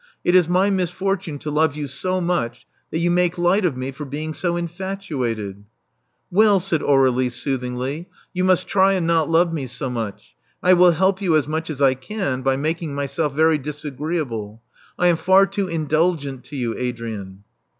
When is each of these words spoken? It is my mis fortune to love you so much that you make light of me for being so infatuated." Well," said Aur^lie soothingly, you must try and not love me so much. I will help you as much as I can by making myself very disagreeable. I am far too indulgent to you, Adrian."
It 0.23 0.33
is 0.33 0.47
my 0.49 0.71
mis 0.71 0.89
fortune 0.89 1.37
to 1.37 1.51
love 1.51 1.75
you 1.75 1.87
so 1.87 2.19
much 2.19 2.65
that 2.89 2.97
you 2.97 3.11
make 3.11 3.37
light 3.37 3.65
of 3.65 3.77
me 3.77 3.91
for 3.91 4.03
being 4.03 4.33
so 4.33 4.55
infatuated." 4.57 5.63
Well," 6.31 6.59
said 6.59 6.81
Aur^lie 6.81 7.31
soothingly, 7.31 8.09
you 8.33 8.43
must 8.43 8.65
try 8.65 8.93
and 8.93 9.05
not 9.05 9.29
love 9.29 9.53
me 9.53 9.67
so 9.67 9.91
much. 9.91 10.33
I 10.63 10.73
will 10.73 10.93
help 10.93 11.21
you 11.21 11.35
as 11.35 11.47
much 11.47 11.69
as 11.69 11.83
I 11.83 11.93
can 11.93 12.41
by 12.41 12.57
making 12.57 12.95
myself 12.95 13.35
very 13.35 13.59
disagreeable. 13.59 14.63
I 14.97 15.05
am 15.05 15.17
far 15.17 15.45
too 15.45 15.67
indulgent 15.67 16.45
to 16.45 16.55
you, 16.55 16.75
Adrian." 16.75 17.43